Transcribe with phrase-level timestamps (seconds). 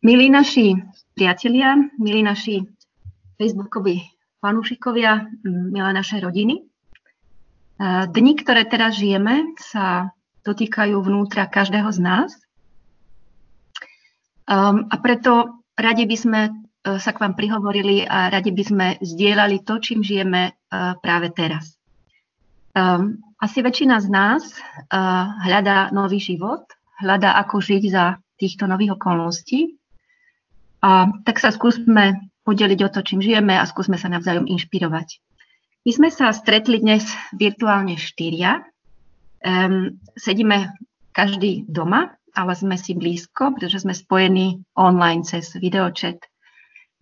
[0.00, 0.72] Milí naši
[1.12, 2.64] priatelia, milí naši
[3.36, 4.00] facebookoví
[4.40, 6.64] fanúšikovia, milé naše rodiny,
[8.08, 10.08] dni, ktoré teraz žijeme, sa
[10.40, 12.32] dotýkajú vnútra každého z nás.
[14.48, 18.86] Um, a preto radi by sme uh, sa k vám prihovorili a radi by sme
[19.04, 21.76] zdieľali to, čím žijeme uh, práve teraz.
[22.72, 24.48] Um, asi väčšina z nás
[25.44, 26.64] hľadá nový život,
[27.00, 29.79] hľadá, ako žiť za týchto nových okolností.
[30.80, 35.20] A tak sa skúsme podeliť o to, čím žijeme a skúsme sa navzájom inšpirovať.
[35.84, 37.04] My sme sa stretli dnes
[37.36, 38.64] virtuálne štyria.
[39.40, 40.76] Um, sedíme
[41.16, 46.20] každý doma, ale sme si blízko, pretože sme spojení online cez videočet.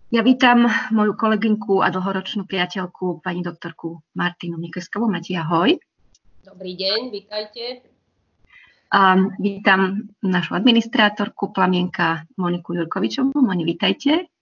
[0.09, 5.05] Ja vítam moju kolegynku a dlhoročnú priateľku, pani doktorku Martinu Nikeskovú.
[5.05, 5.77] Mati, ahoj.
[6.49, 7.88] Dobrý deň, vítajte.
[8.89, 13.37] A vítam našu administrátorku Plamienka Moniku Jurkovičovú.
[13.37, 14.33] Moni, vítajte.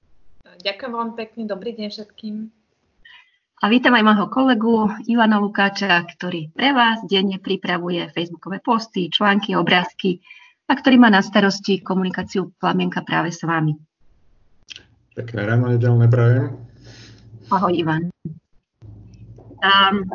[0.62, 2.34] Ďakujem veľmi pekne, dobrý deň všetkým.
[3.56, 9.58] A vítam aj môjho kolegu Ivana Lukáča, ktorý pre vás denne pripravuje facebookové posty, články,
[9.58, 10.22] obrázky
[10.70, 13.74] a ktorý má na starosti komunikáciu Plamienka práve s vami.
[15.18, 16.54] Pekné ráno, nedelné prajem.
[17.50, 18.14] Ahoj, Ivan.
[19.58, 20.06] Um,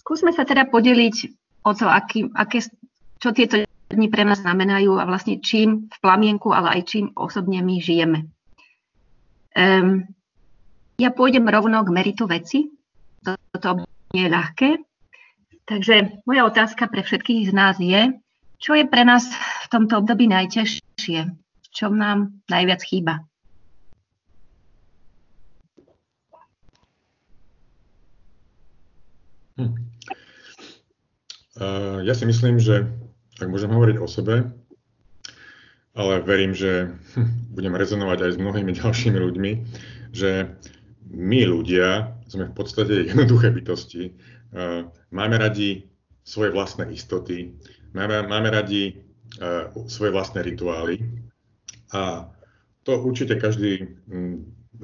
[0.00, 1.16] skúsme sa teda podeliť
[1.68, 2.64] o to, aký, aké,
[3.20, 3.60] čo tieto
[3.94, 8.28] dni pre nás znamenajú a vlastne čím v plamienku, ale aj čím osobne my žijeme.
[9.54, 10.04] Um,
[10.98, 12.70] ja pôjdem rovno k meritu veci.
[13.22, 14.70] Toto nie je ľahké.
[15.64, 18.12] Takže moja otázka pre všetkých z nás je,
[18.60, 19.24] čo je pre nás
[19.64, 21.20] v tomto období najťažšie?
[21.74, 23.24] Čo nám najviac chýba?
[29.54, 29.74] Hm.
[31.54, 32.90] Uh, ja si myslím, že
[33.40, 34.50] ak môžem hovoriť o sebe,
[35.94, 36.94] ale verím, že
[37.56, 39.52] budem rezonovať aj s mnohými ďalšími ľuďmi,
[40.14, 40.54] že
[41.14, 44.16] my ľudia sme v podstate jednoduché bytosti.
[45.14, 45.86] Máme radi
[46.26, 47.54] svoje vlastné istoty,
[47.94, 48.98] máme, máme radi
[49.86, 51.02] svoje vlastné rituály
[51.94, 52.30] a
[52.84, 53.96] to určite každý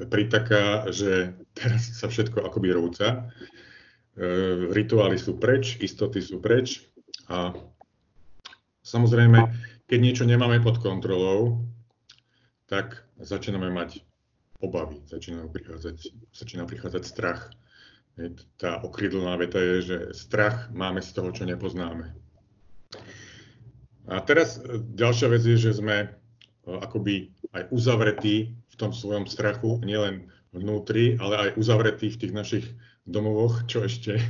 [0.09, 3.31] pritaká, že teraz sa všetko akoby rúca.
[4.71, 6.83] Rituály sú preč, istoty sú preč
[7.31, 7.55] a
[8.81, 9.39] Samozrejme,
[9.85, 11.61] keď niečo nemáme pod kontrolou,
[12.65, 14.01] tak začíname mať
[14.61, 15.97] obavy, začína prichádzať,
[16.31, 17.51] začína prichádzať strach.
[18.61, 22.13] Tá okrydlená veta je, že strach máme z toho, čo nepoznáme.
[24.09, 26.07] A teraz e, ďalšia vec je, že sme e,
[26.67, 32.65] akoby aj uzavretí v tom svojom strachu, nielen vnútri, ale aj uzavretí v tých našich
[33.07, 34.25] domovoch, čo ešte e,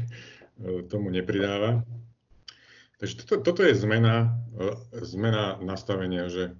[0.85, 1.81] tomu nepridáva.
[3.01, 6.53] Takže toto, toto je zmena, e, zmena nastavenia, že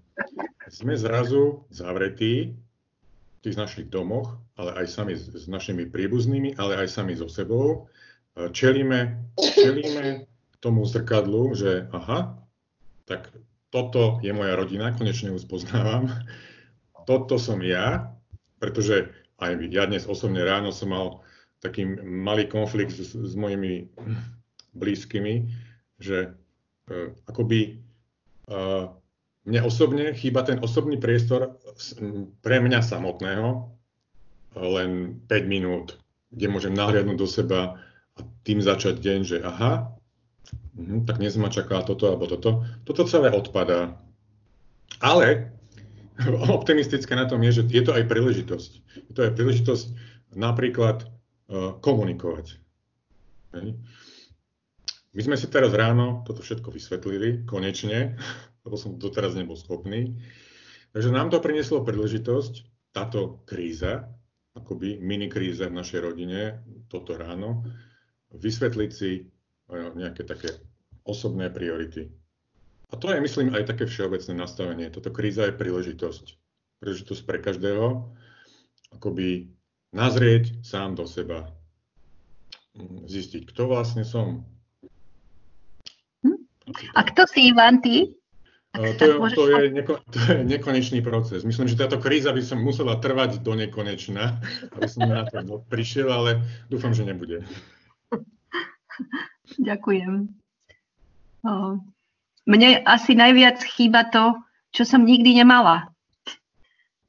[0.73, 6.81] sme zrazu zavretí v tých našich domoch, ale aj sami s, s našimi príbuznými, ale
[6.81, 7.85] aj sami so sebou.
[8.33, 10.25] E, čelíme, čelíme
[10.65, 12.41] tomu zrkadlu, že aha,
[13.05, 13.29] tak
[13.69, 16.09] toto je moja rodina, konečne ju spoznávam.
[17.05, 18.17] Toto som ja,
[18.57, 21.21] pretože aj ja dnes osobne ráno som mal
[21.61, 23.89] taký malý konflikt s, s mojimi
[24.73, 25.69] blízkymi,
[26.01, 26.33] že
[26.89, 27.79] uh, akoby
[28.49, 28.91] uh,
[29.47, 31.57] mne osobne chýba ten osobný priestor
[32.45, 33.73] pre mňa samotného,
[34.53, 35.97] len 5 minút,
[36.29, 37.81] kde môžem nahliadnúť do seba
[38.13, 40.01] a tým začať deň, že aha, uh,
[41.05, 42.63] tak dnes ma čaká toto alebo toto.
[42.87, 43.97] Toto celé odpadá.
[44.99, 45.51] Ale
[46.57, 48.71] optimistické na tom je, že je to aj príležitosť.
[49.11, 49.85] Je to aj príležitosť
[50.35, 52.57] napríklad uh, komunikovať.
[53.57, 53.75] Hej.
[55.11, 58.15] My sme si teraz ráno toto všetko vysvetlili, konečne,
[58.63, 60.15] lebo som doteraz nebol schopný.
[60.95, 62.53] Takže nám to prinieslo príležitosť,
[62.91, 64.07] táto kríza,
[64.55, 66.59] akoby mini kríza v našej rodine,
[66.91, 67.63] toto ráno,
[68.35, 69.21] vysvetliť si e,
[69.71, 70.59] nejaké také
[71.07, 72.11] osobné priority.
[72.91, 74.91] A to je, myslím, aj také všeobecné nastavenie.
[74.91, 76.25] Toto kríza je príležitosť.
[76.83, 78.11] Príležitosť pre každého,
[78.91, 79.55] akoby
[79.95, 81.47] nazrieť sám do seba.
[83.07, 84.43] Zistiť, kto vlastne som,
[86.95, 88.11] a kto si Ivan, ty?
[88.71, 88.95] To, je,
[89.35, 91.43] to, je neko, to je nekonečný proces.
[91.43, 94.39] Myslím, že táto kríza by som musela trvať do nekonečna,
[94.75, 96.39] aby som na to prišiel, ale
[96.71, 97.43] dúfam, že nebude.
[99.59, 100.31] Ďakujem.
[102.47, 104.39] Mne asi najviac chýba to,
[104.71, 105.91] čo som nikdy nemala.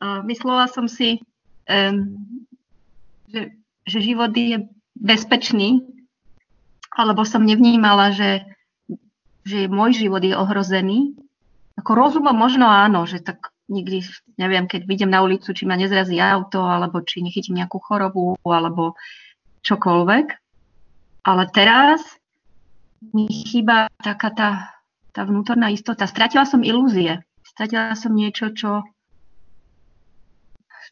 [0.03, 1.23] Myslela som si,
[3.31, 3.43] že,
[3.87, 4.67] že život je
[4.99, 5.85] bezpečný,
[6.91, 8.43] alebo som nevnímala, že
[9.43, 11.19] že môj život je ohrozený.
[11.79, 14.05] Ako rozumom možno áno, že tak nikdy
[14.39, 18.95] neviem, keď vidím na ulicu, či ma nezrazí auto, alebo či nechytím nejakú chorobu, alebo
[19.67, 20.27] čokoľvek.
[21.27, 22.03] Ale teraz
[23.15, 24.51] mi chýba taká tá,
[25.11, 26.07] tá vnútorná istota.
[26.07, 27.23] Stratila som ilúzie.
[27.43, 28.87] Stratila som niečo, čo,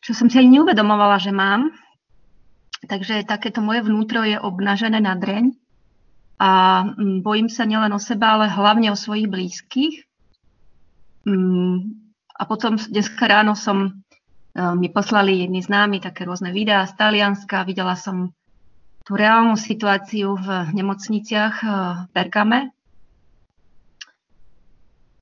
[0.02, 1.70] čo som si aj neuvedomovala, že mám.
[2.80, 5.59] Takže takéto moje vnútro je obnažené na dreň
[6.40, 6.50] a
[6.88, 10.08] mm, bojím sa nielen o seba, ale hlavne o svojich blízkych.
[11.28, 12.00] Mm,
[12.32, 13.92] a potom dneska ráno som,
[14.56, 18.32] e, mi poslali jedni známi také rôzne videá z Talianska, videla som
[19.04, 22.72] tú reálnu situáciu v nemocniciach e, v Bergame.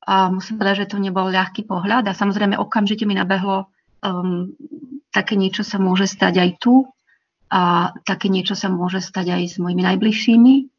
[0.07, 3.69] A musím povedať, že to nebol ľahký pohľad a samozrejme okamžite mi nabehlo,
[4.01, 4.57] um,
[5.13, 6.89] také niečo sa môže stať aj tu
[7.53, 10.78] a také niečo sa môže stať aj s mojimi najbližšími.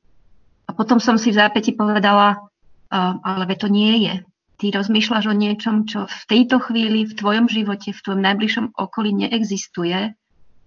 [0.79, 2.39] Potom som si v zápäti povedala,
[2.87, 4.15] ale to nie je.
[4.59, 9.11] Ty rozmýšľaš o niečom, čo v tejto chvíli v tvojom živote, v tvojom najbližšom okolí
[9.27, 10.15] neexistuje.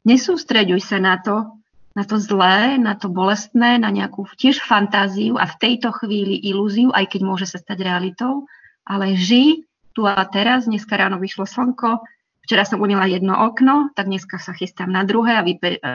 [0.04, 1.56] Nesústreďuj sa na to,
[1.96, 6.92] na to zlé, na to bolestné, na nejakú tiež fantáziu a v tejto chvíli ilúziu,
[6.92, 8.44] aj keď môže sa stať realitou,
[8.84, 12.00] ale ži tu a teraz, dneska ráno vyšlo slnko,
[12.48, 15.44] včera som umila jedno okno, tak dneska sa chystám na druhé a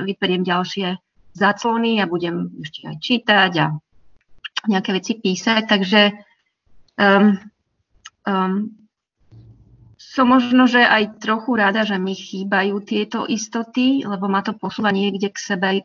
[0.06, 1.02] vyperiem ďalšie
[1.34, 3.66] záclony a budem ešte aj čítať a
[4.66, 6.02] nejaké veci písať, takže
[6.98, 7.38] um,
[8.26, 8.74] um,
[9.98, 14.90] som možno, že aj trochu rada, že mi chýbajú tieto istoty, lebo ma to posúva
[14.90, 15.78] niekde k sebe aj,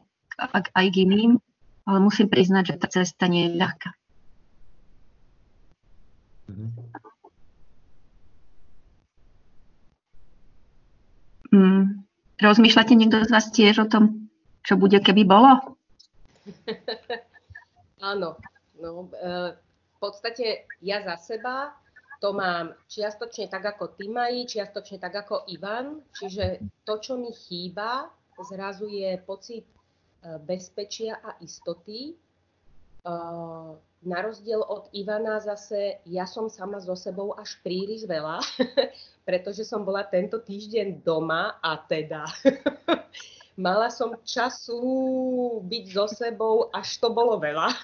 [0.73, 1.37] aj k iným,
[1.85, 3.91] ale musím priznať, že tá cesta nie je ľahká.
[11.53, 12.09] Mm.
[12.41, 14.33] Rozmýšľate niekto z vás tiež o tom,
[14.65, 15.77] čo bude, keby bolo?
[18.03, 18.41] Áno,
[18.83, 19.55] No, e,
[19.95, 21.79] v podstate ja za seba
[22.19, 27.31] to mám čiastočne tak ako ty mají, čiastočne tak ako Ivan, čiže to, čo mi
[27.31, 28.11] chýba,
[28.43, 32.11] zrazu je pocit e, bezpečia a istoty.
[32.11, 32.15] E,
[34.03, 38.43] na rozdiel od Ivana zase, ja som sama so sebou až príliš veľa,
[39.27, 42.27] pretože som bola tento týždeň doma a teda
[43.57, 44.81] mala som času
[45.65, 47.69] byť so sebou, až to bolo veľa.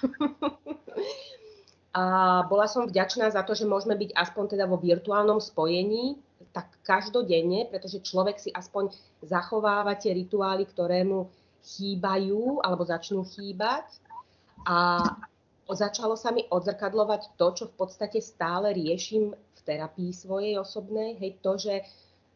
[1.89, 2.03] A
[2.45, 6.21] bola som vďačná za to, že môžeme byť aspoň teda vo virtuálnom spojení,
[6.53, 8.93] tak každodenne, pretože človek si aspoň
[9.25, 11.33] zachováva tie rituály, ktoré mu
[11.65, 13.85] chýbajú alebo začnú chýbať.
[14.69, 15.01] A
[15.69, 21.37] začalo sa mi odzrkadlovať to, čo v podstate stále riešim v terapii svojej osobnej, hej,
[21.41, 21.85] to, že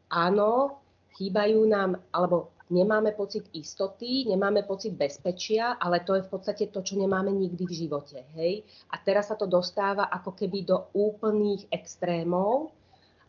[0.10, 0.82] áno,
[1.18, 6.80] chýbajú nám, alebo nemáme pocit istoty, nemáme pocit bezpečia, ale to je v podstate to,
[6.80, 8.24] čo nemáme nikdy v živote.
[8.40, 8.64] Hej?
[8.92, 12.72] A teraz sa to dostáva ako keby do úplných extrémov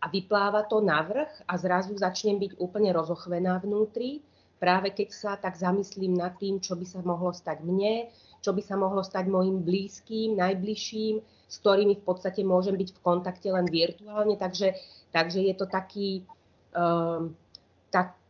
[0.04, 4.20] a vypláva to na vrch a zrazu začnem byť úplne rozochvená vnútri,
[4.60, 8.08] práve keď sa tak zamyslím nad tým, čo by sa mohlo stať mne,
[8.44, 13.00] čo by sa mohlo stať mojim blízkym, najbližším, s ktorými v podstate môžem byť v
[13.00, 14.36] kontakte len virtuálne.
[14.36, 14.76] Takže,
[15.08, 16.28] takže je to taký,
[16.76, 17.32] um,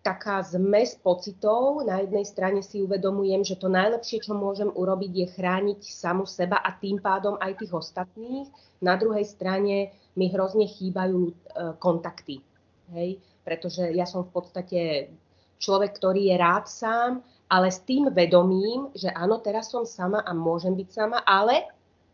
[0.05, 1.81] taká zmes pocitov.
[1.89, 6.61] Na jednej strane si uvedomujem, že to najlepšie, čo môžem urobiť, je chrániť samu seba
[6.61, 8.53] a tým pádom aj tých ostatných.
[8.85, 11.33] Na druhej strane mi hrozne chýbajú e,
[11.81, 12.45] kontakty.
[12.93, 13.17] Hej?
[13.49, 14.81] Pretože ja som v podstate
[15.57, 20.37] človek, ktorý je rád sám, ale s tým vedomím, že áno, teraz som sama a
[20.37, 21.65] môžem byť sama, ale,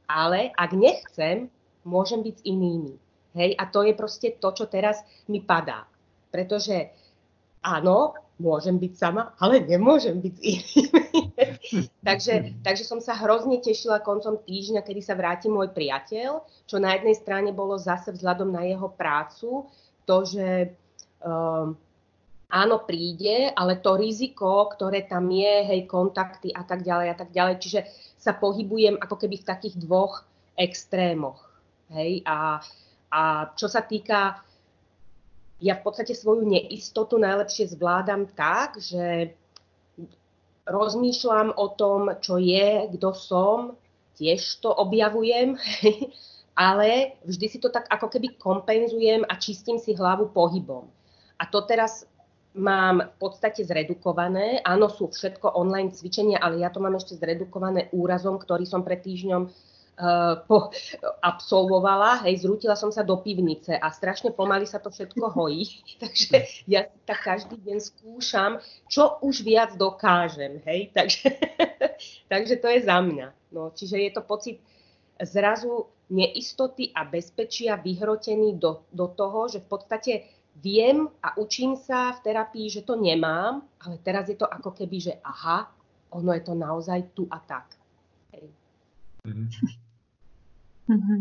[0.06, 1.50] ale ak nechcem,
[1.82, 2.94] môžem byť s inými.
[3.34, 3.58] Hej?
[3.58, 5.90] A to je proste to, čo teraz mi padá.
[6.30, 6.94] Pretože
[7.60, 11.02] áno, môžem byť sama, ale nemôžem byť s inými.
[12.08, 16.96] takže, takže som sa hrozne tešila koncom týždňa, kedy sa vráti môj priateľ, čo na
[16.96, 19.68] jednej strane bolo zase vzhľadom na jeho prácu,
[20.08, 20.72] to, že
[21.20, 21.76] um,
[22.48, 27.30] áno, príde, ale to riziko, ktoré tam je, hej, kontakty a tak ďalej a tak
[27.30, 27.80] ďalej, čiže
[28.16, 30.24] sa pohybujem ako keby v takých dvoch
[30.56, 31.44] extrémoch.
[31.92, 32.62] Hej, a,
[33.10, 33.22] a
[33.54, 34.40] čo sa týka
[35.60, 39.36] ja v podstate svoju neistotu najlepšie zvládam tak, že
[40.64, 43.58] rozmýšľam o tom, čo je, kto som,
[44.16, 45.60] tiež to objavujem,
[46.56, 50.88] ale vždy si to tak ako keby kompenzujem a čistím si hlavu pohybom.
[51.40, 52.04] A to teraz
[52.52, 54.60] mám v podstate zredukované.
[54.66, 59.00] Áno, sú všetko online cvičenia, ale ja to mám ešte zredukované úrazom, ktorý som pred
[59.00, 59.48] týždňom
[60.48, 60.72] po,
[61.30, 65.66] absolvovala, hej, zrútila som sa do pivnice a strašne pomaly sa to všetko hojí,
[66.02, 71.36] takže ja tak každý deň skúšam, čo už viac dokážem, hej, takže,
[72.32, 73.28] takže to je za mňa.
[73.50, 74.62] No, čiže je to pocit
[75.20, 80.12] zrazu neistoty a bezpečia vyhrotený do, do toho, že v podstate
[80.58, 84.98] viem a učím sa v terapii, že to nemám, ale teraz je to ako keby,
[84.98, 85.70] že aha,
[86.10, 87.79] ono je to naozaj tu a tak.
[89.24, 89.48] Hej.
[90.90, 91.20] Mm-hmm.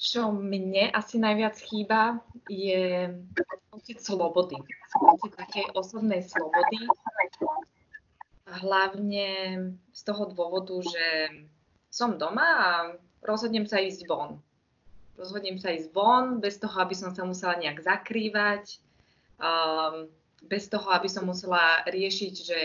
[0.00, 3.12] Čo mne asi najviac chýba, je
[3.68, 4.56] pocit slobody.
[4.96, 6.88] Pocit takej osobnej slobody.
[8.48, 9.28] Hlavne
[9.92, 11.06] z toho dôvodu, že
[11.92, 12.70] som doma a
[13.22, 14.40] rozhodnem sa ísť von
[15.20, 18.80] rozhodnem sa ísť von, bez toho, aby som sa musela nejak zakrývať,
[19.36, 20.08] um,
[20.48, 22.60] bez toho, aby som musela riešiť, že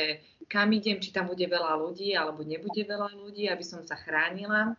[0.47, 4.77] kam idem, či tam bude veľa ľudí alebo nebude veľa ľudí, aby som sa chránila.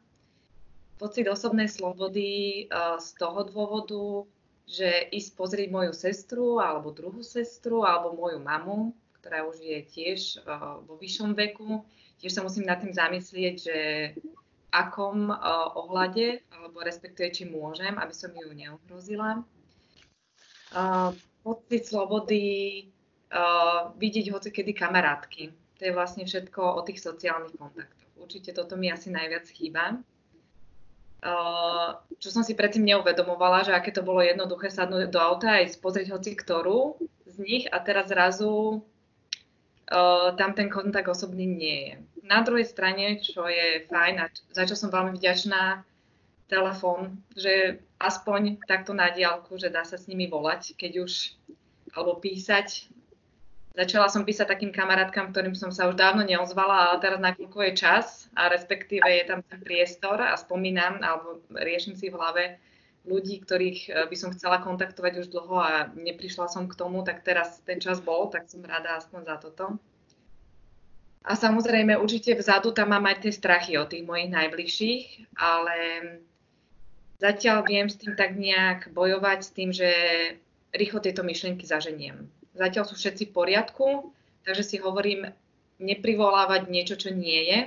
[0.97, 4.25] Pocit osobnej slobody uh, z toho dôvodu,
[4.65, 10.21] že ísť pozrieť moju sestru alebo druhú sestru alebo moju mamu, ktorá už je tiež
[10.43, 11.85] uh, vo vyššom veku.
[12.17, 13.79] Tiež sa musím nad tým zamyslieť, že
[14.73, 19.45] akom uh, ohľade, alebo respektíve či môžem, aby som ju neohrozila.
[21.47, 22.91] Pocit slobody,
[23.33, 25.51] uh, vidieť hoci kedy kamarátky.
[25.79, 28.11] To je vlastne všetko o tých sociálnych kontaktoch.
[28.17, 30.01] Určite toto mi asi najviac chýba.
[31.27, 35.65] Uh, čo som si predtým neuvedomovala, že aké to bolo jednoduché sadnúť do auta a
[35.65, 38.85] ísť pozrieť hoci ktorú z nich a teraz zrazu
[39.91, 41.95] uh, tam ten kontakt osobný nie je.
[42.27, 45.83] Na druhej strane, čo je fajn a za čo som veľmi vďačná,
[46.47, 51.35] telefón, že aspoň takto na diálku, že dá sa s nimi volať, keď už,
[51.95, 52.87] alebo písať.
[53.77, 57.73] Začala som písať takým kamarátkam, ktorým som sa už dávno neozvala, ale teraz nakoľko je
[57.77, 62.57] čas a respektíve je tam ten priestor a spomínam, alebo riešim si v hlave,
[63.07, 67.23] ľudí, ktorých eh, by som chcela kontaktovať už dlho a neprišla som k tomu, tak
[67.23, 69.67] teraz ten čas bol, tak som rada aspoň za toto.
[71.27, 75.77] A samozrejme, určite vzadu tam mám aj tie strachy od tých mojich najbližších, ale
[77.19, 79.91] zatiaľ viem s tým tak nejak bojovať s tým, že
[80.71, 82.31] rýchlo tieto myšlienky zaženiem.
[82.57, 83.87] Zatiaľ sú všetci v poriadku,
[84.49, 85.29] takže si hovorím,
[85.77, 87.59] neprivolávať niečo, čo nie je,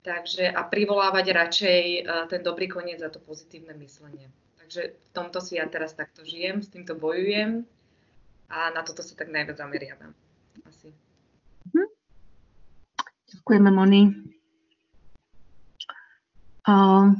[0.00, 2.00] Takže a privolávať radšej e,
[2.32, 4.32] ten dobrý koniec za to pozitívne myslenie.
[4.56, 7.68] Takže v tomto si ja teraz takto žijem, s týmto bojujem
[8.48, 10.16] a na toto sa tak najviac zameriavam.
[10.64, 10.88] Asi.
[11.68, 11.84] Mhm.
[13.36, 14.02] Ďakujeme, Moni.
[16.64, 17.12] Uh,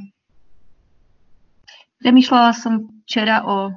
[2.01, 3.73] premýšľala som včera o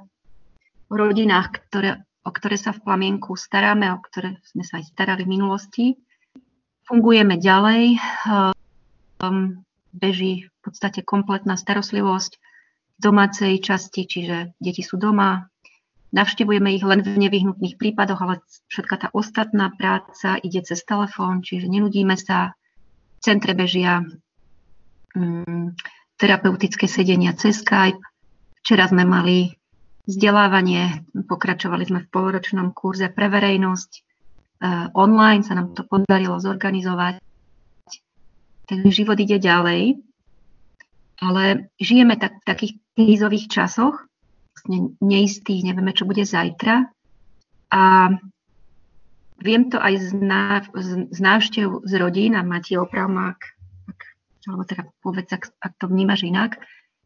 [0.87, 5.33] rodinách, ktoré, o ktoré sa v plamienku staráme, o ktoré sme sa aj starali v
[5.35, 5.85] minulosti.
[6.87, 7.99] Fungujeme ďalej.
[8.27, 8.51] Uh,
[9.93, 15.47] beží v podstate kompletná starostlivosť v domácej časti, čiže deti sú doma,
[16.13, 18.35] navštevujeme ich len v nevyhnutných prípadoch, ale
[18.69, 22.53] všetka tá ostatná práca ide cez telefón, čiže nenudíme sa.
[23.17, 24.03] V centre bežia
[25.15, 25.71] um,
[26.19, 28.03] terapeutické sedenia cez Skype.
[28.59, 29.55] Včera sme mali
[30.07, 33.91] vzdelávanie, pokračovali sme v poloročnom kurze pre verejnosť.
[34.63, 37.19] Uh, online sa nám to podarilo zorganizovať
[38.67, 39.99] ten život ide ďalej,
[41.19, 43.95] ale žijeme tak, v takých krízových časoch,
[44.55, 46.87] vlastne neistých, nevieme, čo bude zajtra.
[47.73, 47.81] A
[49.39, 53.41] viem to aj z, ná, z, návštev z rodín, a Mati ak,
[54.47, 56.59] alebo teda povedz, ak, ak to vnímaš inak,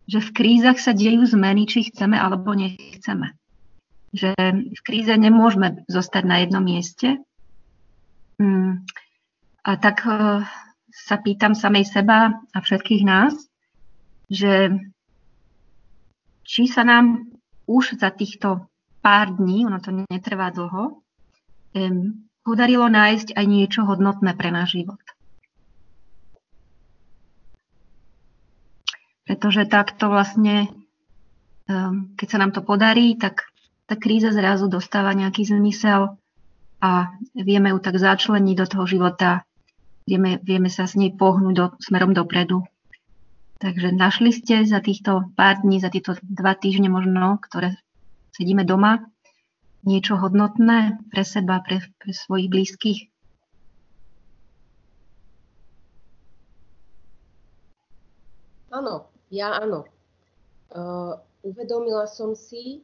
[0.08, 3.36] že v krízach sa dejú zmeny, či chceme alebo nechceme.
[4.16, 4.32] Že
[4.72, 7.20] v kríze nemôžeme zostať na jednom mieste.
[8.40, 8.88] Mm.
[9.68, 10.08] A tak
[10.88, 13.36] sa pýtam samej seba a všetkých nás,
[14.32, 14.72] že
[16.48, 17.28] či sa nám
[17.68, 18.72] už za týchto
[19.04, 21.04] pár dní, ono to netrvá dlho,
[22.48, 25.04] podarilo nájsť aj niečo hodnotné pre náš život.
[29.28, 30.72] Pretože takto vlastne,
[31.68, 33.44] um, keď sa nám to podarí, tak
[33.86, 36.16] tá kríza zrazu dostáva nejaký zmysel
[36.80, 39.48] a vieme ju tak začleniť do toho života
[40.08, 42.64] vieme, vieme sa s nej pohnúť do, smerom dopredu.
[43.60, 47.76] Takže našli ste za týchto pár dní, za tieto dva týždne možno, ktoré
[48.32, 49.04] sedíme doma,
[49.84, 53.00] niečo hodnotné pre seba, pre, pre svojich blízkych?
[58.72, 59.88] Áno, ja áno.
[61.44, 62.84] Uvedomila som si,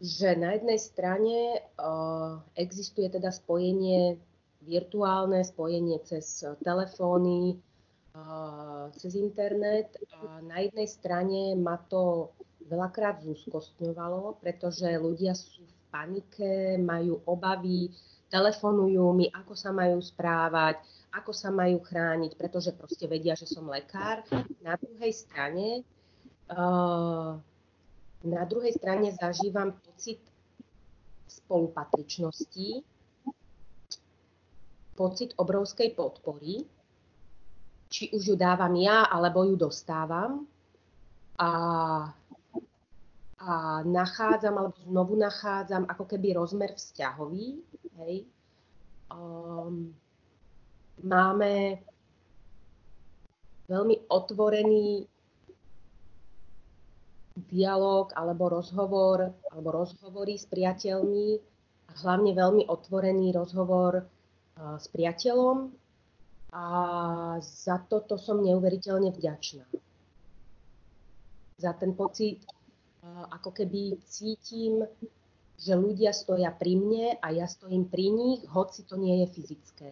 [0.00, 1.60] že na jednej strane
[2.56, 4.16] existuje teda spojenie
[4.60, 7.56] virtuálne spojenie cez telefóny,
[8.96, 9.96] cez internet.
[10.20, 12.32] A na jednej strane ma to
[12.68, 17.88] veľakrát zúskostňovalo, pretože ľudia sú v panike, majú obavy,
[18.30, 20.78] telefonujú mi, ako sa majú správať,
[21.10, 24.22] ako sa majú chrániť, pretože proste vedia, že som lekár.
[24.62, 25.82] Na druhej strane,
[26.50, 27.34] uh,
[28.22, 30.22] na druhej strane zažívam pocit
[31.26, 32.86] spolupatričnosti,
[34.94, 36.62] pocit obrovskej podpory,
[37.90, 40.46] či už ju dávam ja, alebo ju dostávam.
[41.40, 41.50] A,
[43.40, 43.52] a
[43.82, 47.58] nachádzam, alebo znovu nachádzam ako keby rozmer vzťahový.
[47.98, 48.28] Hej.
[49.10, 49.90] Um,
[51.04, 51.80] máme
[53.70, 55.06] veľmi otvorený
[57.50, 61.38] dialog alebo rozhovor, alebo rozhovory s priateľmi
[61.88, 64.04] a hlavne veľmi otvorený rozhovor
[64.60, 65.72] s priateľom
[66.50, 66.66] a
[67.40, 69.64] za toto som neuveriteľne vďačná.
[71.62, 72.42] Za ten pocit,
[73.06, 74.84] ako keby cítim,
[75.60, 79.88] že ľudia stoja pri mne a ja stojím pri nich, hoci to nie je fyzické.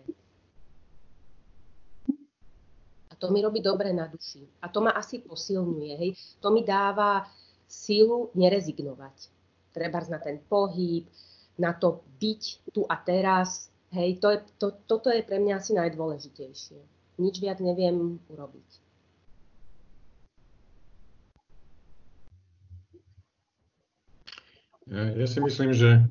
[3.18, 4.46] To mi robí dobre na duši.
[4.62, 5.94] A to ma asi posilňuje.
[5.98, 6.10] Hej.
[6.38, 7.26] To mi dáva
[7.66, 9.30] sílu nerezignovať.
[9.75, 11.06] Treba na ten pohyb,
[11.58, 15.72] na to byť tu a teraz, Hej, to je, to, toto je pre mňa asi
[15.72, 16.76] najdôležitejšie.
[17.25, 18.68] Nič viac neviem urobiť.
[24.88, 26.04] Ja, si myslím, že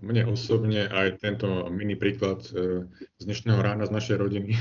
[0.00, 2.84] mne osobne aj tento mini príklad e,
[3.16, 4.56] z dnešného rána z našej rodiny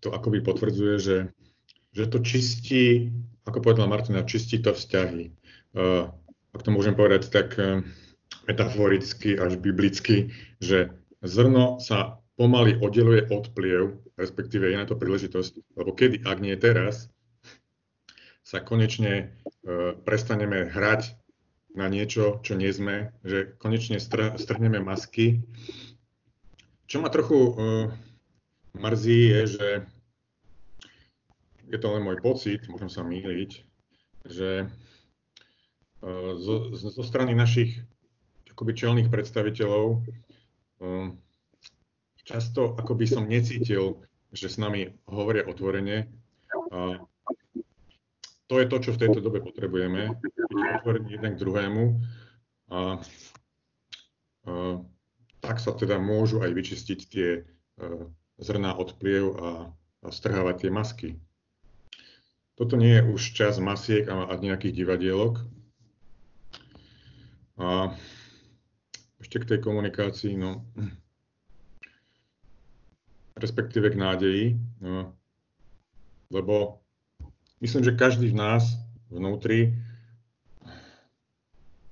[0.00, 1.18] to akoby potvrdzuje, že,
[1.90, 3.10] že to čistí,
[3.44, 5.30] ako povedala Martina, čistí to vzťahy.
[5.30, 5.32] E,
[6.54, 7.58] ak to môžem povedať, tak
[8.46, 10.30] metaforicky až biblicky,
[10.62, 16.38] že zrno sa pomaly oddeluje od pliev, respektíve je na to príležitosť, lebo kedy, ak
[16.38, 17.10] nie teraz,
[18.44, 19.34] sa konečne
[20.04, 21.16] prestaneme hrať
[21.74, 25.42] na niečo, čo nie sme, že konečne str- strhneme masky.
[26.86, 27.52] Čo ma trochu e,
[28.74, 29.68] mrzí, je, že
[31.70, 33.50] je to len môj pocit, môžem sa mýliť,
[34.28, 34.66] že e,
[36.38, 37.80] zo, zo strany našich
[38.54, 40.06] akoby čelných predstaviteľov
[40.78, 41.18] um,
[42.24, 44.00] často ako by som necítil,
[44.32, 46.08] že s nami hovoria otvorene.
[46.72, 46.98] A
[48.48, 51.84] to je to, čo v tejto dobe potrebujeme, byť otvorení jeden k druhému.
[52.72, 52.98] A,
[54.48, 54.52] a
[55.44, 57.88] tak sa teda môžu aj vyčistiť tie e,
[58.38, 59.50] zrná od pliev a,
[60.02, 61.10] a strhávať tie masky.
[62.54, 65.42] Toto nie je už čas masiek a, a nejakých divadielok.
[67.58, 67.94] A
[69.22, 70.66] ešte k tej komunikácii, no,
[73.38, 74.46] respektíve k nádeji,
[74.82, 75.14] no,
[76.30, 76.82] lebo
[77.62, 78.62] myslím, že každý z nás
[79.10, 79.74] vnútri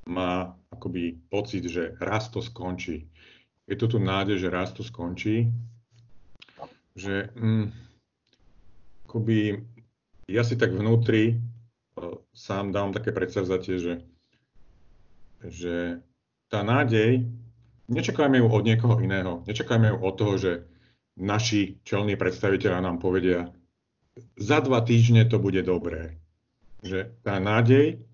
[0.06, 3.06] má akoby pocit, že raz to skončí.
[3.70, 5.46] Je to tu nádej, že raz to skončí,
[6.96, 7.66] že mm,
[9.08, 9.60] akoby
[10.28, 13.94] ja si tak vnútri uh, sám dám také predsavzatie, že,
[15.44, 15.76] že
[16.52, 17.28] tá nádej,
[17.88, 19.40] nečakajme ju od niekoho iného.
[19.48, 20.52] Nečakajme ju od toho, že
[21.16, 23.52] naši čelní predstaviteľa nám povedia,
[24.36, 26.20] za dva týždne to bude dobré.
[26.84, 28.04] Že tá nádej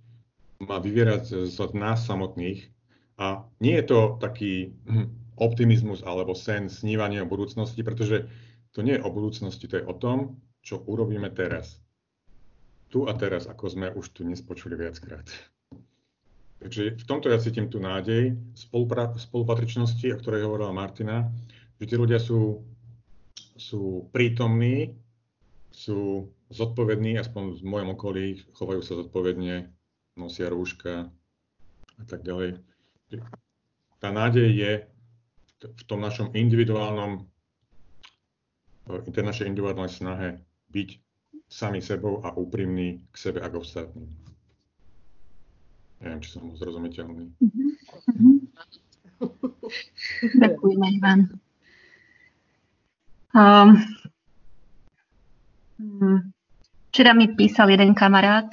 [0.62, 2.70] má vyvierať z nás samotných
[3.18, 8.26] a nie je to taký hm, optimizmus alebo sen, snívanie o budúcnosti, pretože
[8.72, 11.81] to nie je o budúcnosti, to je o tom, čo urobíme teraz.
[12.88, 15.28] Tu a teraz, ako sme už tu nespočuli viackrát.
[16.59, 18.35] Takže v tomto ja cítim tú nádej
[19.14, 21.31] spolupatričnosti, o ktorej hovorila Martina,
[21.78, 22.66] že tí ľudia sú,
[23.54, 24.98] sú prítomní,
[25.70, 28.26] sú zodpovední, aspoň v mojom okolí,
[28.59, 29.70] chovajú sa zodpovedne,
[30.18, 31.07] nosia rúška
[31.94, 32.59] a tak ďalej.
[34.02, 34.72] Tá nádej je
[35.62, 37.26] v tom našom individuálnom,
[38.88, 40.29] tej našej individuálnej snahe
[40.72, 40.88] byť
[41.48, 44.09] sami sebou a úprimný k sebe a k.
[45.98, 47.33] Neviem, či som zrozumiteľný.
[47.42, 48.37] Mm-hmm.
[50.38, 51.20] Ďakujeme, Ivan.
[53.35, 53.70] Um,
[56.88, 58.48] včera mi písal jeden kamarát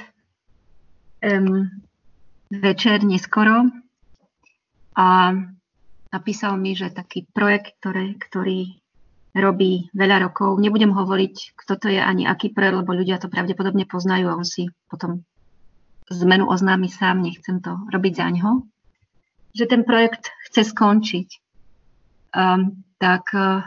[1.22, 1.70] um,
[2.50, 3.72] večer neskoro
[4.98, 5.08] a
[6.12, 8.85] napísal mi, že taký projekt, ktoré, ktorý
[9.36, 13.84] robí veľa rokov, nebudem hovoriť, kto to je ani aký projekt, lebo ľudia to pravdepodobne
[13.84, 15.28] poznajú a on si potom
[16.08, 18.64] zmenu oznámi sám, nechcem to robiť za ňo,
[19.52, 21.28] že ten projekt chce skončiť.
[22.36, 23.64] Um, tak uh,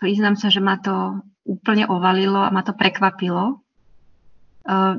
[0.00, 3.60] priznám sa, že ma to úplne ovalilo a ma to prekvapilo.
[4.64, 4.96] Uh,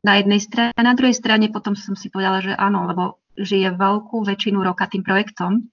[0.00, 3.74] na jednej strane, a na druhej strane potom som si povedala, že áno, lebo žije
[3.76, 5.70] veľkú väčšinu roka tým projektom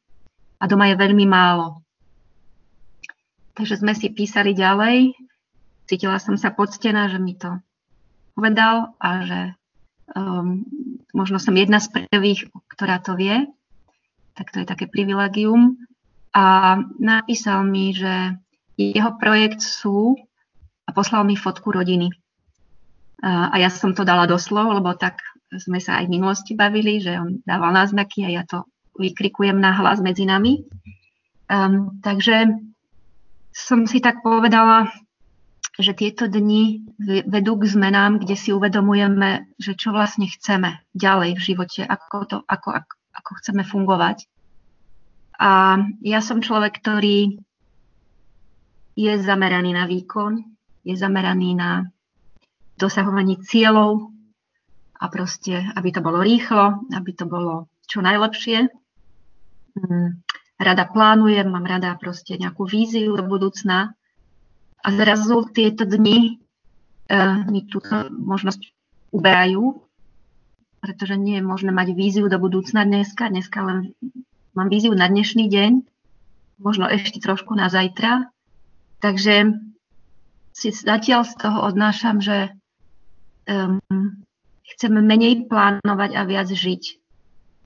[0.57, 1.86] a doma je veľmi málo.
[3.57, 5.17] Takže sme si písali ďalej.
[5.89, 7.57] Cítila som sa poctená, že mi to
[8.37, 9.41] povedal a že
[10.13, 10.61] um,
[11.09, 13.49] možno som jedna z prvých, ktorá to vie.
[14.37, 15.81] Tak to je také privilegium.
[16.37, 18.37] A napísal mi, že
[18.77, 20.13] jeho projekt sú
[20.85, 22.13] a poslal mi fotku rodiny.
[23.25, 25.17] A, ja som to dala doslov, lebo tak
[25.49, 28.69] sme sa aj v minulosti bavili, že on dával náznaky a ja to
[29.01, 30.61] vykrikujem na hlas medzi nami.
[31.49, 32.53] Um, takže
[33.57, 34.93] som si tak povedala,
[35.81, 36.85] že tieto dni
[37.25, 42.37] vedú k zmenám, kde si uvedomujeme, že čo vlastne chceme ďalej v živote, ako, to,
[42.45, 44.29] ako, ako, ako chceme fungovať.
[45.41, 47.41] A ja som človek, ktorý
[48.97, 50.41] je zameraný na výkon,
[50.81, 51.85] je zameraný na
[52.77, 54.13] dosahovanie cieľov
[54.97, 58.69] a proste, aby to bolo rýchlo, aby to bolo čo najlepšie.
[60.57, 63.93] Rada plánujem, mám rada proste nejakú víziu do budúcna
[64.81, 66.41] a zrazu tieto dni
[67.13, 68.73] uh, mi túto možnosť
[69.13, 69.85] uberajú,
[70.81, 73.29] pretože nie je možné mať víziu do budúcna dneska.
[73.29, 73.93] Dneska len
[74.57, 75.71] mám víziu na dnešný deň,
[76.57, 78.33] možno ešte trošku na zajtra.
[78.97, 79.53] Takže
[80.57, 82.49] si zatiaľ z toho odnášam, že
[83.45, 83.77] um,
[84.73, 86.83] chcem menej plánovať a viac žiť.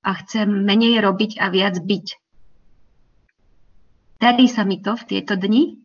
[0.04, 2.21] A chcem menej robiť a viac byť.
[4.22, 5.82] Darí sa mi to v tieto dni,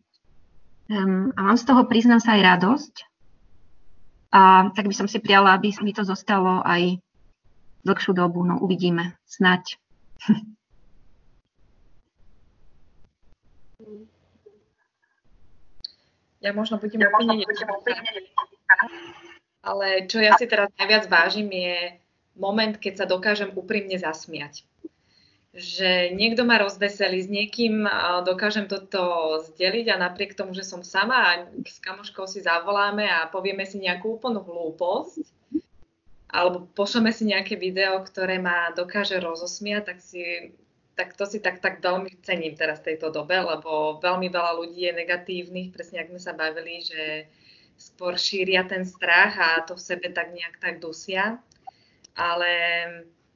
[0.87, 2.95] Um, a mám z toho, priznám sa, aj radosť.
[4.31, 6.95] A tak by som si prijala, aby mi to zostalo aj
[7.83, 8.47] dlhšiu dobu.
[8.47, 9.75] No uvidíme, snať.
[16.37, 17.43] Ja možno budem ja úplne
[19.65, 21.97] ale čo ja si teraz najviac vážim je
[22.37, 24.63] moment, keď sa dokážem úprimne zasmiať
[25.55, 27.87] že niekto ma rozveselí, s niekým
[28.27, 31.31] dokážem toto zdeliť a napriek tomu, že som sama a
[31.65, 35.23] s kamoškou si zavoláme a povieme si nejakú úplnú hlúposť,
[36.27, 40.51] alebo pošleme si nejaké video, ktoré ma dokáže rozosmiať, tak si
[40.97, 44.81] tak to si tak, tak veľmi cením teraz v tejto dobe, lebo veľmi veľa ľudí
[44.89, 47.29] je negatívnych, presne ako sme sa bavili, že
[47.77, 51.37] skôr šíria ten strach a to v sebe tak nejak tak dusia.
[52.17, 52.49] Ale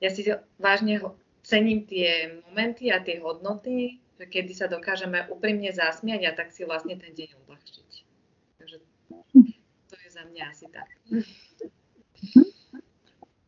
[0.01, 0.25] ja si
[0.57, 1.05] vážne
[1.51, 6.63] cením tie momenty a tie hodnoty, že kedy sa dokážeme úprimne zasmiať a tak si
[6.63, 7.89] vlastne ten deň uľahčiť.
[8.55, 8.77] Takže
[9.91, 10.87] to je za mňa asi tak.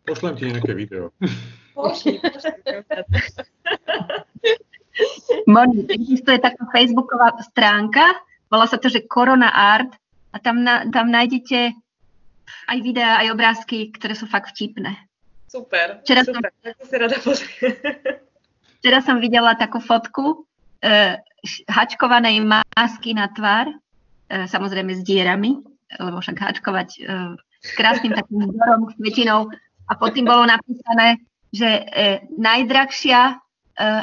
[0.04, 1.16] Pošlem ti nejaké video.
[1.72, 2.60] Pošli, pošli.
[5.48, 8.20] Moni, existuje taká facebooková stránka,
[8.52, 9.90] volá sa to, že Corona Art
[10.36, 11.74] a tam, na, tam nájdete
[12.68, 14.94] aj videá, aj obrázky, ktoré sú fakt vtipné.
[15.54, 17.18] Super, Včera super, som, to si rada
[18.82, 20.50] Včera som videla takú fotku
[20.82, 21.22] e,
[21.70, 25.62] hačkovanej masky na tvár, e, samozrejme s dierami,
[26.02, 27.02] lebo však hačkovať e,
[27.38, 29.54] s krásnym takým vzorom, kvetinou
[29.86, 31.22] a pod tým bolo napísané,
[31.54, 33.34] že e, najdrahšia e,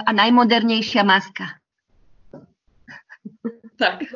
[0.06, 1.50] a najmodernejšia maska.
[3.74, 4.06] Tak.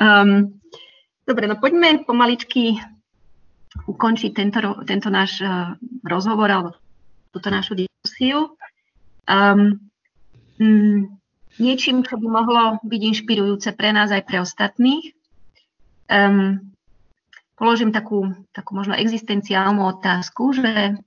[0.00, 0.48] um,
[1.28, 2.80] dobre, no poďme pomaličky
[3.86, 5.74] ukončiť tento, tento náš uh,
[6.06, 6.70] rozhovor alebo
[7.32, 8.54] túto našu diskusiu.
[9.26, 9.80] Um,
[10.60, 11.18] um,
[11.56, 15.16] niečím, čo by mohlo byť inšpirujúce pre nás aj pre ostatných.
[16.06, 16.72] Um,
[17.56, 21.00] položím takú, takú možno existenciálnu otázku, že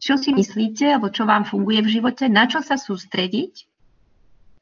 [0.00, 3.68] čo si myslíte, alebo čo vám funguje v živote, na čo sa sústrediť,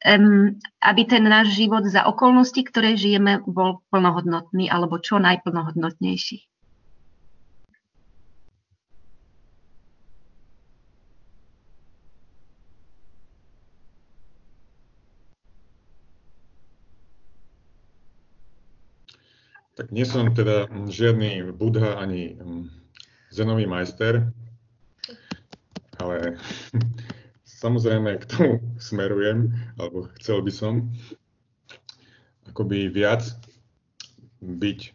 [0.03, 6.49] um, aby ten náš život za okolnosti, ktoré žijeme, bol plnohodnotný alebo čo najplnohodnotnejší.
[19.79, 22.67] Tak nie som teda žiadny budha ani mm,
[23.31, 24.27] zenový majster,
[25.95, 26.35] ale
[27.63, 30.91] samozrejme k tomu smerujem, alebo chcel by som
[32.51, 33.23] akoby viac
[34.43, 34.91] byť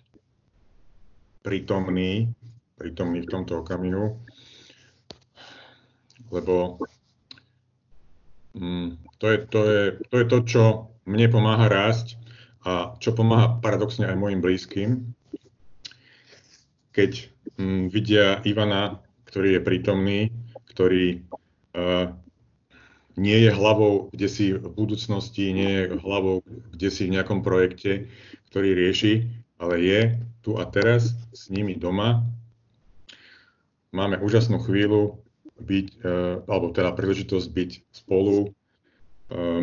[1.40, 2.28] prítomný,
[2.76, 4.20] prítomný v tomto okamihu,
[6.28, 6.76] lebo
[8.52, 10.62] mm, to, je, to, je, to je to, čo
[11.08, 12.20] mne pomáha rásť
[12.64, 15.12] a čo pomáha paradoxne aj mojim blízkym,
[16.96, 17.28] keď
[17.60, 20.20] mm, vidia Ivana, ktorý je prítomný,
[20.72, 21.20] ktorý
[21.76, 22.14] uh,
[23.20, 26.40] nie je hlavou, kde si v budúcnosti, nie je hlavou,
[26.72, 28.08] kde si v nejakom projekte,
[28.48, 29.28] ktorý rieši,
[29.60, 30.00] ale je
[30.40, 32.24] tu a teraz s nimi doma.
[33.94, 35.20] Máme úžasnú chvíľu
[35.60, 38.50] byť, uh, alebo teda príležitosť byť spolu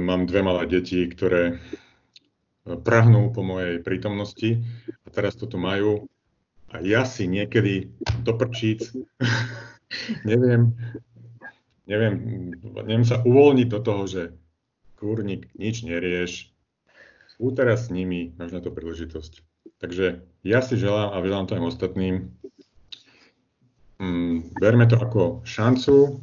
[0.02, 1.62] mám dve malé deti, ktoré
[2.80, 4.64] prahnú po mojej prítomnosti
[5.04, 6.08] a teraz to tu majú
[6.72, 7.92] a ja si niekedy
[8.24, 8.96] do prčíc
[10.30, 10.72] neviem,
[11.88, 12.16] neviem,
[12.64, 14.24] neviem sa uvoľniť do toho, že
[14.96, 16.54] kurník, nič nerieš,
[17.36, 19.42] sú teraz s nimi, máš na to príležitosť.
[19.82, 22.30] Takže ja si želám a želám to aj ostatným,
[23.98, 26.22] mm, berme to ako šancu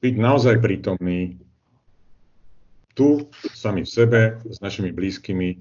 [0.00, 1.36] byť naozaj prítomný
[2.98, 5.58] tu, sami v sebe, s našimi blízkymi, e,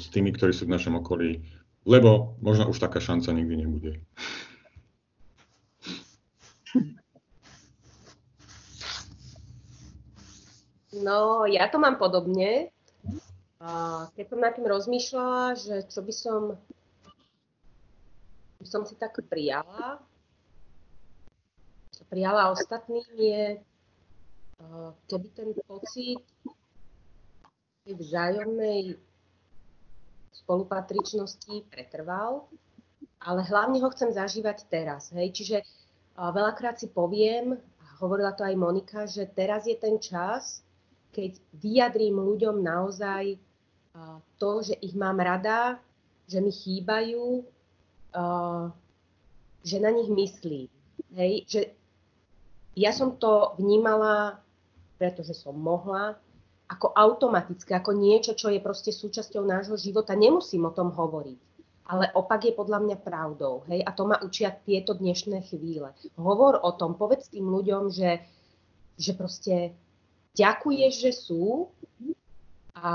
[0.00, 1.44] s tými, ktorí sú v našom okolí,
[1.84, 3.92] lebo možno už taká šanca nikdy nebude.
[11.04, 12.72] No, ja to mám podobne.
[14.16, 16.40] Keď som nad tým rozmýšľala, že čo by som,
[18.62, 20.00] by som si tak prijala,
[22.14, 23.58] prijala ostatným je,
[25.10, 26.20] keby ten pocit
[27.84, 28.96] vzájomnej
[30.32, 32.48] spolupatričnosti pretrval,
[33.24, 35.08] ale hlavne ho chcem zažívať teraz.
[35.12, 35.32] Hej?
[35.32, 35.56] Čiže
[36.16, 40.60] veľakrát si poviem, a hovorila to aj Monika, že teraz je ten čas,
[41.14, 43.38] keď vyjadrím ľuďom naozaj
[44.42, 45.78] to, že ich mám rada,
[46.26, 47.44] že mi chýbajú,
[49.64, 50.68] že na nich myslím.
[51.14, 51.32] Hej?
[51.46, 51.60] Že
[52.74, 54.42] ja som to vnímala,
[55.04, 56.16] pretože som mohla,
[56.64, 60.16] ako automatické, ako niečo, čo je proste súčasťou nášho života.
[60.16, 61.36] Nemusím o tom hovoriť.
[61.84, 63.68] Ale opak je podľa mňa pravdou.
[63.68, 63.84] Hej?
[63.84, 65.92] A to ma učia tieto dnešné chvíle.
[66.16, 68.24] Hovor o tom, povedz tým ľuďom, že,
[68.96, 69.76] že proste
[70.32, 71.68] ďakuješ, že sú
[72.72, 72.92] a,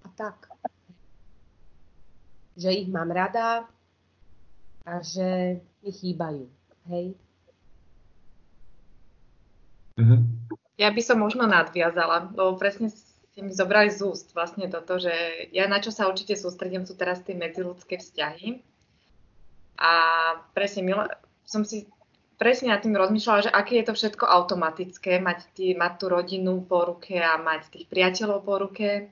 [0.00, 0.48] a tak.
[2.56, 3.68] Že ich mám rada
[4.88, 6.48] a že mi chýbajú.
[6.88, 7.20] Hej?
[10.00, 10.61] Mm-hmm.
[10.80, 12.88] Ja by som možno nadviazala, lebo presne
[13.32, 15.12] si mi zobrali z úst vlastne toto, že
[15.52, 18.60] ja na čo sa určite sústredím sú teraz tie medziludské vzťahy.
[19.80, 19.92] A
[20.52, 21.08] presne milo,
[21.48, 21.88] som si
[22.36, 26.60] presne nad tým rozmýšľala, že aké je to všetko automatické, mať, tý, mať tú rodinu
[26.66, 29.08] po ruke a mať tých priateľov po ruke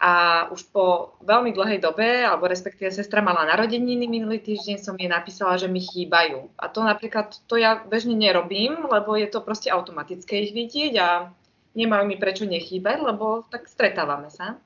[0.00, 5.12] a už po veľmi dlhej dobe, alebo respektíve sestra mala narodeniny minulý týždeň, som jej
[5.12, 6.56] napísala, že mi chýbajú.
[6.56, 11.28] A to napríklad, to ja bežne nerobím, lebo je to proste automatické ich vidieť a
[11.76, 14.56] nemajú mi prečo nechýbať, lebo tak stretávame sa.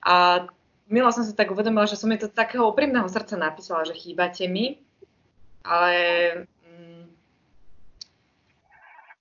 [0.00, 0.48] A
[0.88, 4.48] milo som si tak uvedomila, že som jej to takého úprimného srdca napísala, že chýbate
[4.48, 4.80] mi,
[5.68, 5.92] ale
[6.64, 7.04] mm,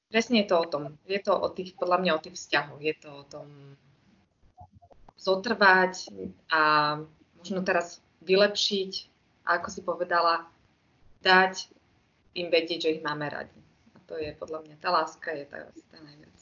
[0.07, 0.95] presne je to o tom.
[1.03, 2.79] Je to o tých, podľa mňa o tých vzťahoch.
[2.79, 3.47] Je to o tom
[5.23, 6.11] zotrvať
[6.51, 6.61] a
[7.39, 8.91] možno teraz vylepšiť,
[9.47, 10.47] a ako si povedala,
[11.23, 11.71] dať
[12.35, 13.59] im vedieť, že ich máme radi.
[13.95, 16.37] A to je podľa mňa, tá láska je tá, tá najviac.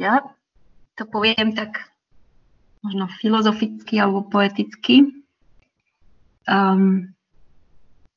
[0.00, 0.24] Ja
[0.96, 1.92] to poviem tak
[2.82, 5.22] možno filozoficky alebo poeticky,
[6.48, 7.12] um,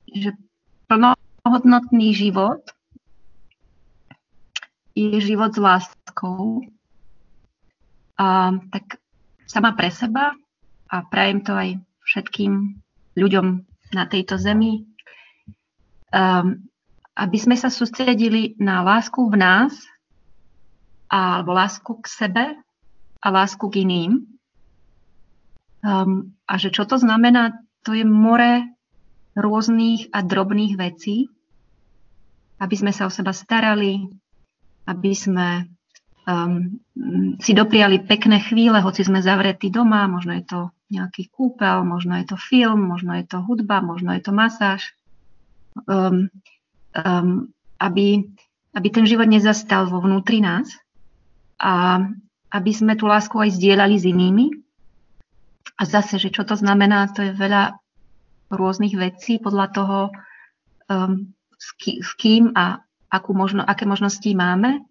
[0.10, 0.34] že
[0.90, 2.66] plnohodnotný život
[4.96, 6.64] je život s láskou
[8.20, 9.00] a, tak
[9.46, 10.34] sama pre seba
[10.90, 11.70] a prajem to aj
[12.06, 12.80] všetkým
[13.18, 13.48] ľuďom
[13.94, 14.86] na tejto zemi,
[16.12, 16.60] um,
[17.16, 19.74] aby sme sa sústredili na lásku v nás,
[21.08, 22.46] alebo lásku k sebe
[23.24, 24.28] a lásku k iným.
[25.86, 28.66] Um, a že čo to znamená, to je more
[29.38, 31.30] rôznych a drobných vecí,
[32.58, 34.10] aby sme sa o seba starali,
[34.90, 35.75] aby sme
[36.26, 36.82] um,
[37.40, 40.60] si dopriali pekné chvíle, hoci sme zavretí doma, možno je to
[40.90, 44.94] nejaký kúpel, možno je to film, možno je to hudba, možno je to masáž.
[45.90, 46.30] Um,
[46.96, 48.24] um, aby,
[48.72, 50.72] aby ten život nezastal vo vnútri nás
[51.60, 52.00] a
[52.56, 54.48] aby sme tú lásku aj zdieľali s inými.
[55.76, 57.76] A zase, že čo to znamená, to je veľa
[58.48, 60.00] rôznych vecí podľa toho,
[60.88, 62.80] um, s, ký, s kým a
[63.12, 64.88] akú možno, aké možnosti máme.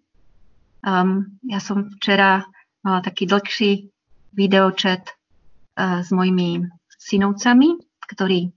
[0.85, 2.45] Um, ja som včera
[2.85, 3.89] mala taký dlhší
[4.37, 6.61] videočet uh, s mojimi
[7.01, 8.53] synovcami, ktorí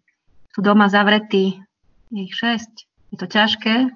[0.53, 1.57] sú doma zavretí,
[2.12, 2.75] je ich šesť,
[3.12, 3.88] je to ťažké,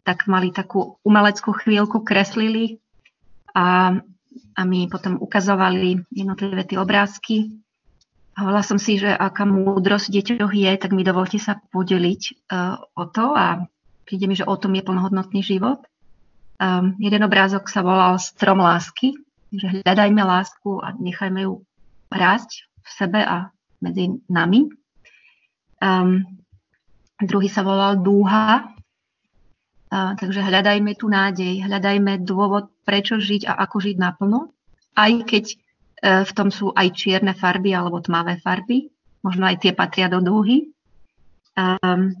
[0.00, 2.80] tak mali takú umeleckú chvíľku, kreslili
[3.52, 4.00] a,
[4.56, 7.52] a mi potom ukazovali jednotlivé tie obrázky.
[8.32, 13.04] Hovorila som si, že aká múdrosť deťoch je, tak mi dovolte sa podeliť uh, o
[13.12, 13.68] to a
[14.08, 15.84] príde mi, že o tom je plnohodnotný život.
[16.58, 19.14] Um, jeden obrázok sa volal Strom lásky,
[19.54, 21.62] že hľadajme lásku a nechajme ju
[22.10, 24.66] rásť v sebe a medzi nami.
[25.78, 26.26] Um,
[27.22, 28.74] druhý sa volal Dúha.
[29.88, 34.52] A, takže hľadajme tu nádej, hľadajme dôvod, prečo žiť a ako žiť naplno,
[34.92, 35.56] aj keď e,
[36.28, 38.92] v tom sú aj čierne farby alebo tmavé farby,
[39.24, 40.68] možno aj tie patria do dúhy.
[41.56, 42.20] Um,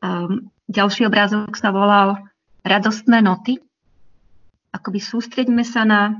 [0.00, 2.24] um, ďalší obrázok sa volal
[2.64, 3.60] Radostné noty.
[4.74, 6.18] Akoby sústreďme sa na,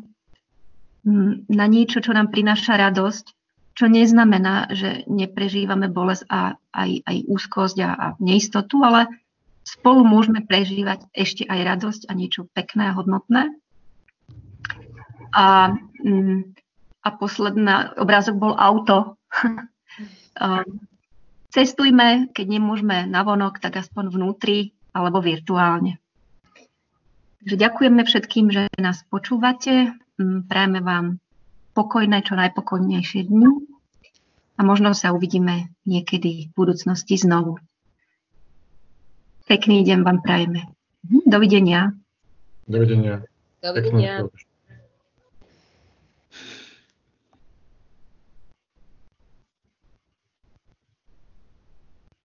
[1.51, 3.35] na niečo, čo nám prináša radosť,
[3.75, 9.11] čo neznamená, že neprežívame bolesť a aj, aj úzkosť a, a neistotu, ale
[9.67, 13.51] spolu môžeme prežívať ešte aj radosť a niečo pekné a hodnotné.
[15.35, 15.75] A,
[16.07, 16.55] mm,
[17.03, 19.19] a posledná obrázok bol auto.
[21.55, 25.99] Cestujme, keď nemôžeme navonok, tak aspoň vnútri alebo virtuálne.
[27.45, 29.93] Takže ďakujeme všetkým, že nás počúvate.
[30.17, 31.21] Mm, prajeme vám
[31.77, 33.69] pokojné, čo najpokojnejšie dni
[34.57, 37.61] a možno sa uvidíme niekedy v budúcnosti znovu.
[39.45, 40.73] Pekný deň vám prajeme.
[41.05, 41.93] Mhm, dovidenia.
[42.65, 43.21] Dovidenia.
[43.61, 44.25] Dovidenia.